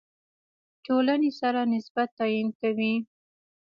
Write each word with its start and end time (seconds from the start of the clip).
ټولنې 0.85 1.31
سره 1.39 1.61
نسبت 1.73 2.07
تعیین 2.19 2.47
کوي. 2.59 2.93